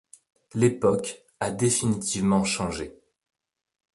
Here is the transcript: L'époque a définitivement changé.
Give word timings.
L'époque 0.55 1.21
a 1.39 1.51
définitivement 1.51 2.43
changé. 2.43 2.97